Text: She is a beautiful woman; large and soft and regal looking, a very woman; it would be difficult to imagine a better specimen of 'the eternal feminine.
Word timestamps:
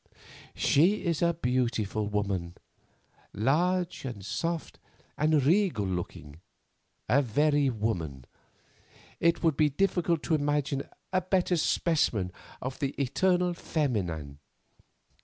She 0.55 1.05
is 1.05 1.21
a 1.21 1.35
beautiful 1.35 2.07
woman; 2.07 2.55
large 3.33 4.03
and 4.03 4.25
soft 4.25 4.79
and 5.15 5.43
regal 5.45 5.85
looking, 5.85 6.41
a 7.07 7.21
very 7.21 7.69
woman; 7.69 8.25
it 9.19 9.43
would 9.43 9.55
be 9.55 9.69
difficult 9.69 10.23
to 10.23 10.33
imagine 10.33 10.89
a 11.13 11.21
better 11.21 11.55
specimen 11.55 12.31
of 12.63 12.79
'the 12.79 12.99
eternal 12.99 13.53
feminine. 13.53 14.39